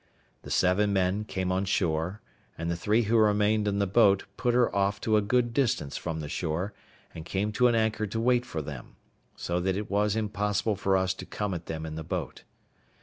[0.41, 2.21] The seven men came on shore,
[2.57, 5.95] and the three who remained in the boat put her off to a good distance
[5.95, 6.73] from the shore,
[7.13, 8.95] and came to an anchor to wait for them;
[9.35, 12.41] so that it was impossible for us to come at them in the boat.